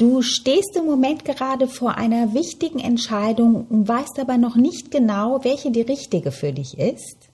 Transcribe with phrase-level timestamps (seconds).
[0.00, 5.44] Du stehst im Moment gerade vor einer wichtigen Entscheidung und weißt aber noch nicht genau,
[5.44, 7.28] welche die richtige für dich ist.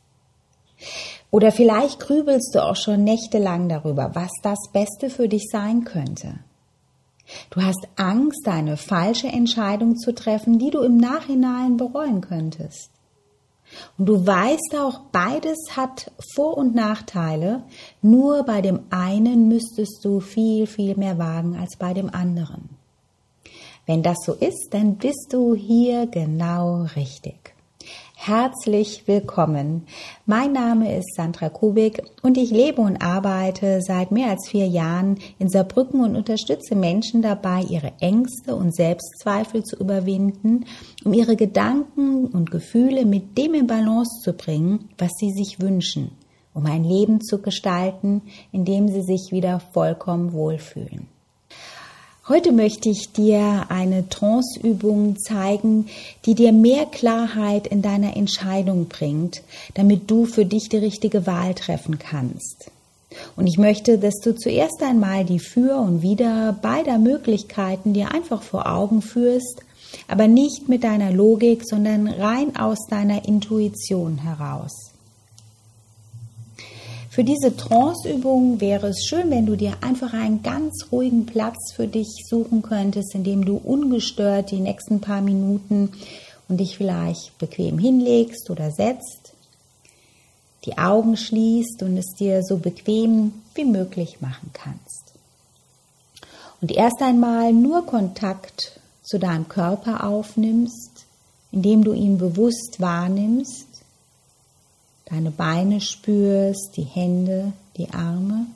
[1.31, 6.41] Oder vielleicht grübelst du auch schon nächtelang darüber, was das Beste für dich sein könnte.
[7.51, 12.91] Du hast Angst, eine falsche Entscheidung zu treffen, die du im Nachhinein bereuen könntest.
[13.99, 17.63] Und du weißt auch, beides hat Vor- und Nachteile,
[18.03, 22.71] nur bei dem einen müsstest du viel, viel mehr wagen als bei dem anderen.
[23.87, 27.46] Wenn das so ist, dann bist du hier genau richtig.
[28.27, 29.87] Herzlich willkommen.
[30.27, 35.19] Mein Name ist Sandra Kubik und ich lebe und arbeite seit mehr als vier Jahren
[35.39, 40.65] in Saarbrücken und unterstütze Menschen dabei, ihre Ängste und Selbstzweifel zu überwinden,
[41.05, 46.11] um ihre Gedanken und Gefühle mit dem in Balance zu bringen, was sie sich wünschen,
[46.53, 51.16] um ein Leben zu gestalten, in dem sie sich wieder vollkommen wohlfühlen.
[52.29, 55.87] Heute möchte ich dir eine Tranceübung zeigen,
[56.25, 59.43] die dir mehr Klarheit in deiner Entscheidung bringt,
[59.75, 62.73] damit du für dich die richtige Wahl treffen kannst.
[63.37, 68.43] Und ich möchte, dass du zuerst einmal die Für und Wider beider Möglichkeiten dir einfach
[68.43, 69.63] vor Augen führst,
[70.09, 74.86] aber nicht mit deiner Logik, sondern rein aus deiner Intuition heraus.
[77.17, 81.89] Für diese Tranceübung wäre es schön, wenn du dir einfach einen ganz ruhigen Platz für
[81.89, 85.93] dich suchen könntest, in dem du ungestört die nächsten paar Minuten
[86.47, 89.33] und dich vielleicht bequem hinlegst oder setzt,
[90.67, 95.15] die Augen schließt und es dir so bequem wie möglich machen kannst.
[96.61, 101.07] Und erst einmal nur Kontakt zu deinem Körper aufnimmst,
[101.51, 103.76] indem du ihn bewusst wahrnimmst
[105.07, 108.47] deine Beine spürst, die Hände, die Arme.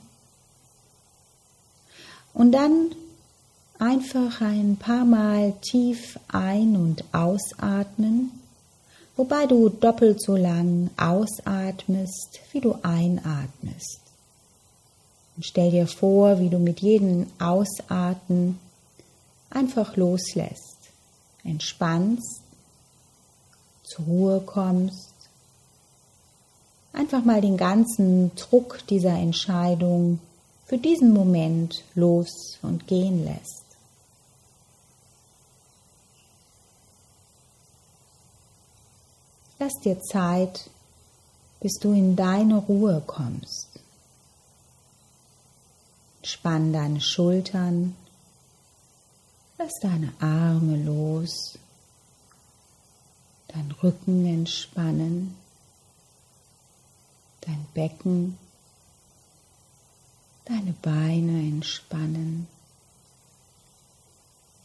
[2.33, 2.91] Und dann
[3.79, 8.31] einfach ein paar Mal tief ein- und ausatmen,
[9.15, 14.01] wobei du doppelt so lang ausatmest, wie du einatmest.
[15.35, 18.59] Und stell dir vor, wie du mit jedem Ausatmen
[19.49, 20.77] einfach loslässt,
[21.43, 22.41] entspannst,
[23.83, 25.11] zur Ruhe kommst
[26.93, 30.19] einfach mal den ganzen Druck dieser Entscheidung
[30.65, 33.65] für diesen Moment los und gehen lässt.
[39.59, 40.69] Lass dir Zeit,
[41.59, 43.67] bis du in deine Ruhe kommst.
[46.23, 47.95] Spann deine Schultern,
[49.57, 51.57] lass deine Arme los,
[53.49, 55.35] dein Rücken entspannen
[57.41, 58.37] dein Becken,
[60.45, 62.47] deine Beine entspannen,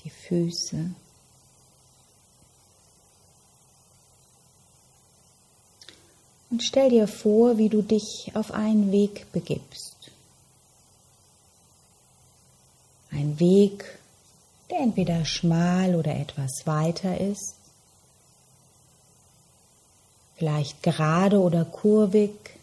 [0.04, 0.90] die Füße.
[6.50, 10.10] Und stell dir vor, wie du dich auf einen Weg begibst.
[13.10, 13.98] Ein Weg,
[14.70, 17.56] der entweder schmal oder etwas weiter ist,
[20.36, 22.55] vielleicht gerade oder kurvig,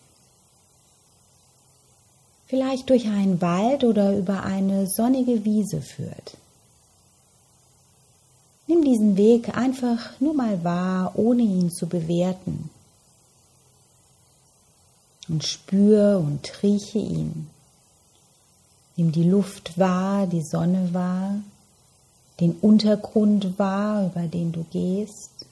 [2.53, 6.37] vielleicht durch einen Wald oder über eine sonnige Wiese führt.
[8.67, 12.69] Nimm diesen Weg einfach nur mal wahr, ohne ihn zu bewerten.
[15.27, 17.49] Und spür und rieche ihn.
[18.97, 21.37] Nimm die Luft wahr, die Sonne wahr,
[22.39, 25.47] den Untergrund wahr, über den du gehst.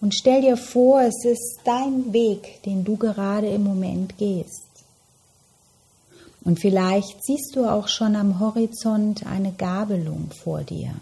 [0.00, 4.69] Und stell dir vor, es ist dein Weg, den du gerade im Moment gehst.
[6.42, 10.94] Und vielleicht siehst du auch schon am Horizont eine Gabelung vor dir,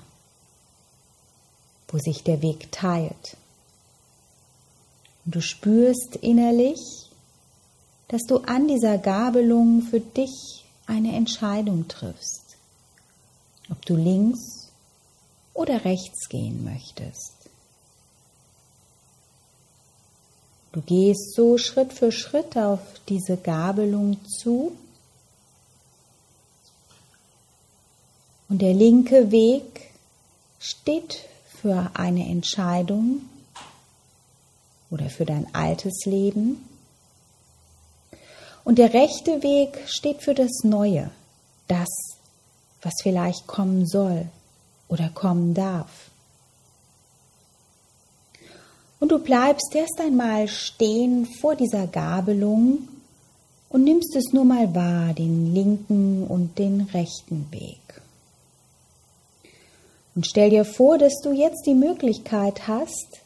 [1.89, 3.37] wo sich der Weg teilt.
[5.25, 6.81] Und du spürst innerlich,
[8.09, 12.57] dass du an dieser Gabelung für dich eine Entscheidung triffst,
[13.71, 14.71] ob du links
[15.55, 17.35] oder rechts gehen möchtest.
[20.73, 24.73] Du gehst so Schritt für Schritt auf diese Gabelung zu
[28.49, 29.91] Und der linke Weg
[30.59, 31.25] steht
[31.61, 33.23] für eine Entscheidung
[34.91, 36.65] oder für dein altes Leben.
[38.65, 41.11] Und der rechte Weg steht für das Neue,
[41.69, 41.89] das,
[42.83, 44.27] was vielleicht kommen soll
[44.89, 46.11] oder kommen darf.
[49.01, 52.89] Und du bleibst erst einmal stehen vor dieser Gabelung
[53.69, 57.79] und nimmst es nur mal wahr, den linken und den rechten Weg.
[60.19, 63.21] Und stell dir vor, dass du jetzt die Möglichkeit hast,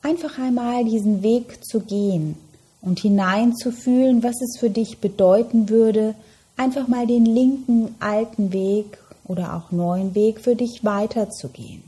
[0.00, 2.36] einfach einmal diesen Weg zu gehen
[2.80, 6.14] und hineinzufühlen, was es für dich bedeuten würde,
[6.56, 11.82] einfach mal den linken alten Weg oder auch neuen Weg für dich weiterzugehen.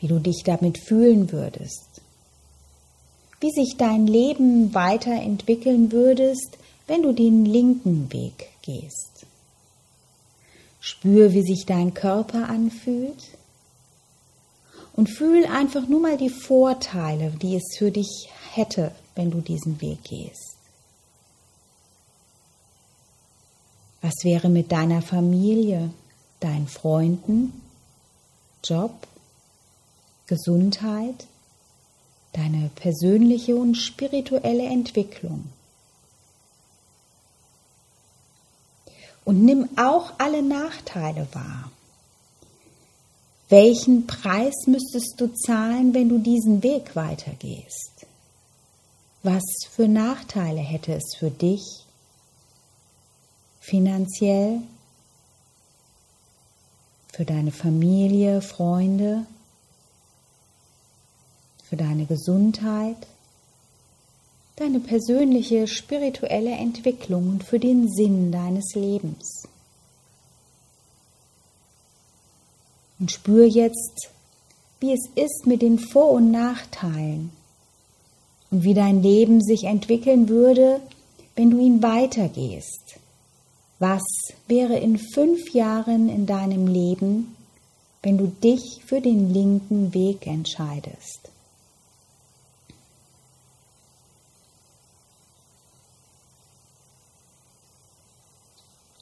[0.00, 2.00] Wie du dich damit fühlen würdest.
[3.38, 6.58] Wie sich dein Leben weiterentwickeln würdest,
[6.88, 9.27] wenn du den linken Weg gehst.
[10.88, 13.22] Spür, wie sich dein Körper anfühlt
[14.94, 19.82] und fühl einfach nur mal die Vorteile, die es für dich hätte, wenn du diesen
[19.82, 20.56] Weg gehst.
[24.00, 25.90] Was wäre mit deiner Familie,
[26.40, 27.52] deinen Freunden,
[28.64, 29.06] Job,
[30.26, 31.26] Gesundheit,
[32.32, 35.50] deine persönliche und spirituelle Entwicklung?
[39.28, 41.70] Und nimm auch alle Nachteile wahr.
[43.50, 48.06] Welchen Preis müsstest du zahlen, wenn du diesen Weg weitergehst?
[49.22, 51.60] Was für Nachteile hätte es für dich
[53.60, 54.62] finanziell,
[57.12, 59.26] für deine Familie, Freunde,
[61.68, 63.06] für deine Gesundheit,
[64.60, 69.44] deine persönliche spirituelle Entwicklung und für den Sinn deines Lebens.
[72.98, 74.10] Und spür jetzt,
[74.80, 77.30] wie es ist mit den Vor- und Nachteilen
[78.50, 80.80] und wie dein Leben sich entwickeln würde,
[81.36, 82.98] wenn du ihn weitergehst.
[83.78, 84.02] Was
[84.48, 87.36] wäre in fünf Jahren in deinem Leben,
[88.02, 91.27] wenn du dich für den linken Weg entscheidest?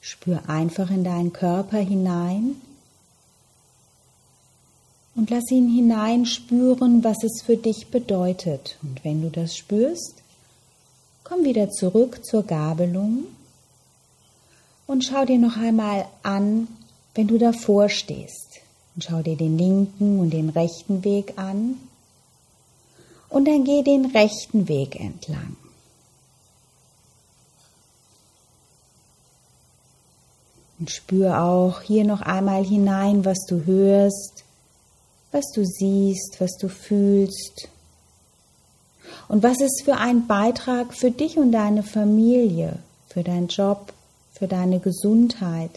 [0.08, 2.55] Spür einfach in deinen Körper hinein
[5.17, 8.79] und lass ihn hineinspüren, was es für dich bedeutet.
[8.85, 10.23] Und wenn du das spürst,
[11.25, 13.25] komm wieder zurück zur Gabelung
[14.87, 16.69] und schau dir noch einmal an,
[17.17, 18.61] wenn du davor stehst.
[18.94, 21.79] Und schau dir den linken und den rechten Weg an.
[23.29, 25.56] Und dann geh den rechten Weg entlang.
[30.78, 34.44] Und spür auch hier noch einmal hinein, was du hörst,
[35.32, 37.69] was du siehst, was du fühlst.
[39.28, 42.78] Und was ist für ein Beitrag für dich und deine Familie,
[43.08, 43.93] für deinen Job,
[44.32, 45.70] für deine Gesundheit,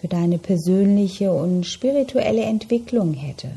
[0.00, 3.50] für deine persönliche und spirituelle Entwicklung hätte,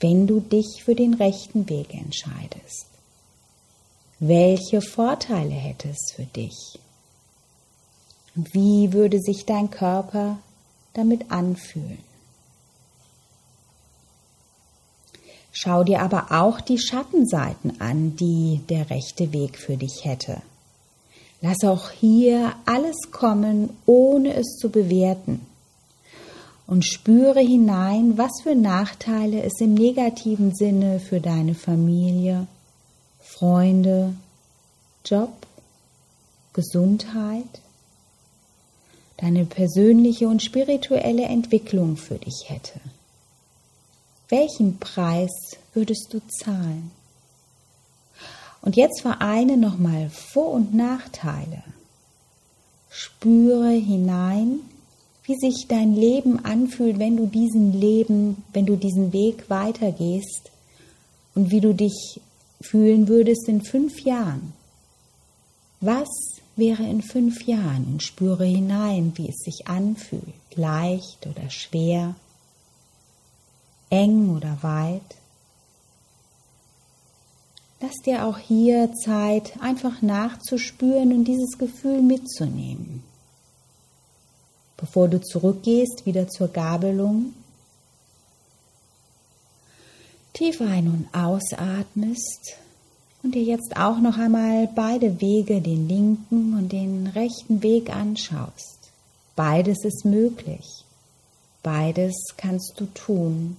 [0.00, 2.86] wenn du dich für den rechten Weg entscheidest?
[4.18, 6.78] Welche Vorteile hätte es für dich?
[8.40, 10.38] Wie würde sich dein Körper
[10.94, 11.98] damit anfühlen?
[15.50, 20.40] Schau dir aber auch die Schattenseiten an, die der rechte Weg für dich hätte.
[21.40, 25.44] Lass auch hier alles kommen, ohne es zu bewerten.
[26.68, 32.46] Und spüre hinein, was für Nachteile es im negativen Sinne für deine Familie,
[33.20, 34.14] Freunde,
[35.04, 35.32] Job,
[36.52, 37.60] Gesundheit,
[39.18, 42.80] deine persönliche und spirituelle Entwicklung für dich hätte.
[44.28, 45.30] Welchen Preis
[45.74, 46.90] würdest du zahlen?
[48.60, 51.62] Und jetzt vereine nochmal Vor- und Nachteile.
[52.90, 54.60] Spüre hinein,
[55.24, 60.50] wie sich dein Leben anfühlt, wenn du diesen Leben, wenn du diesen Weg weitergehst
[61.34, 62.20] und wie du dich
[62.60, 64.52] fühlen würdest in fünf Jahren.
[65.80, 66.08] Was
[66.58, 67.86] wäre in fünf Jahren.
[67.86, 70.22] Und spüre hinein, wie es sich anfühlt,
[70.54, 72.14] leicht oder schwer,
[73.90, 75.16] eng oder weit.
[77.80, 83.04] Lass dir auch hier Zeit, einfach nachzuspüren und dieses Gefühl mitzunehmen.
[84.76, 87.34] Bevor du zurückgehst, wieder zur Gabelung,
[90.32, 92.56] tief ein- und ausatmest
[93.22, 98.90] und dir jetzt auch noch einmal beide Wege, den linken und den rechten Weg anschaust.
[99.34, 100.84] Beides ist möglich.
[101.62, 103.56] Beides kannst du tun.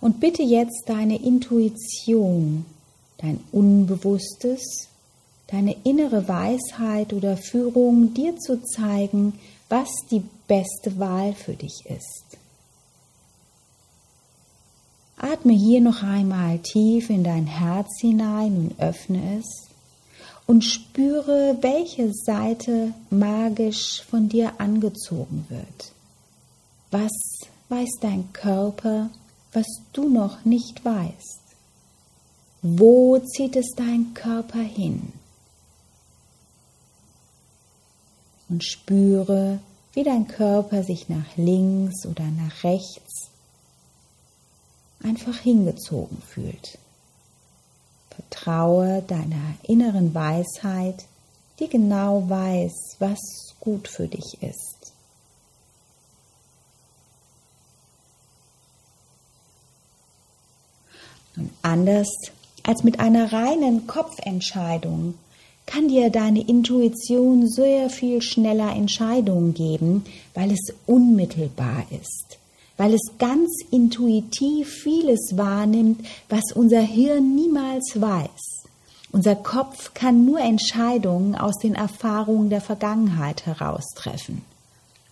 [0.00, 2.64] Und bitte jetzt deine Intuition,
[3.18, 4.88] dein Unbewusstes,
[5.46, 12.41] deine innere Weisheit oder Führung dir zu zeigen, was die beste Wahl für dich ist.
[15.22, 19.68] Atme hier noch einmal tief in dein Herz hinein und öffne es.
[20.46, 25.92] und spüre, welche Seite magisch von dir angezogen wird.
[26.90, 27.12] Was
[27.68, 29.10] weiß dein Körper,
[29.52, 31.40] was du noch nicht weißt?
[32.62, 35.12] Wo zieht es dein Körper hin?
[38.48, 39.60] Und spüre,
[39.94, 43.11] wie dein Körper sich nach links oder nach rechts
[45.04, 46.78] einfach hingezogen fühlt.
[48.10, 51.04] Vertraue deiner inneren Weisheit,
[51.58, 53.18] die genau weiß, was
[53.60, 54.92] gut für dich ist.
[61.36, 62.08] Und anders
[62.62, 65.14] als mit einer reinen Kopfentscheidung
[65.64, 70.04] kann dir deine Intuition sehr viel schneller Entscheidungen geben,
[70.34, 72.38] weil es unmittelbar ist
[72.76, 78.62] weil es ganz intuitiv vieles wahrnimmt, was unser Hirn niemals weiß.
[79.12, 84.42] Unser Kopf kann nur Entscheidungen aus den Erfahrungen der Vergangenheit heraustreffen.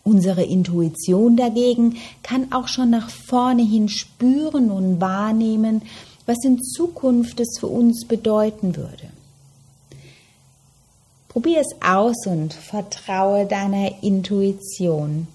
[0.04, 5.82] Unsere Intuition dagegen kann auch schon nach vorne hin spüren und wahrnehmen,
[6.24, 9.10] was in Zukunft es für uns bedeuten würde.
[11.28, 15.28] Probier es aus und vertraue deiner Intuition.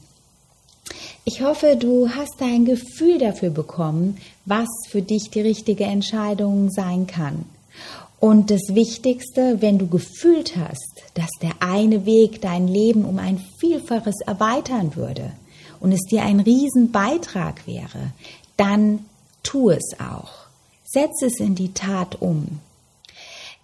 [1.27, 7.07] Ich hoffe, du hast ein Gefühl dafür bekommen, was für dich die richtige Entscheidung sein
[7.07, 7.45] kann.
[8.19, 13.43] Und das Wichtigste, wenn du gefühlt hast, dass der eine Weg dein Leben um ein
[13.59, 15.31] Vielfaches erweitern würde
[15.79, 18.11] und es dir ein Riesenbeitrag wäre,
[18.55, 18.99] dann
[19.41, 20.45] tu es auch.
[20.83, 22.59] Setz es in die Tat um.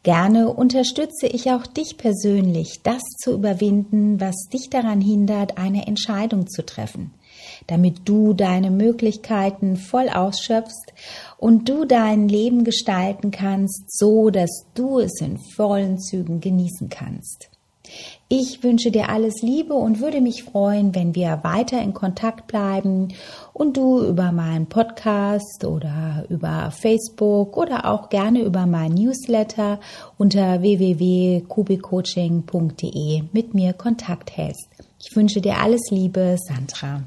[0.01, 6.49] Gerne unterstütze ich auch dich persönlich, das zu überwinden, was dich daran hindert, eine Entscheidung
[6.49, 7.11] zu treffen
[7.67, 10.93] damit du deine Möglichkeiten voll ausschöpfst
[11.37, 17.51] und du dein Leben gestalten kannst, so dass du es in vollen Zügen genießen kannst.
[18.29, 23.09] Ich wünsche dir alles Liebe und würde mich freuen, wenn wir weiter in Kontakt bleiben
[23.51, 29.81] und du über meinen Podcast oder über Facebook oder auch gerne über mein Newsletter
[30.17, 34.69] unter www.kubicoaching.de mit mir Kontakt hältst.
[34.99, 37.01] Ich wünsche dir alles Liebe, Sandra.